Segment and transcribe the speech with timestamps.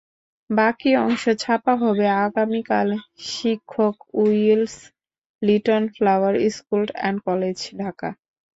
[0.49, 4.75] বাকি অংশ ছাপা হবে আগামীকালশিক্ষকউইলস
[5.41, 8.09] Little Flower School and College, Dhaka